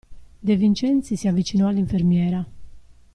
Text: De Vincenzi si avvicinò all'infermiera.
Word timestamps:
De 0.41 0.55
Vincenzi 0.55 1.15
si 1.15 1.27
avvicinò 1.27 1.67
all'infermiera. 1.67 2.43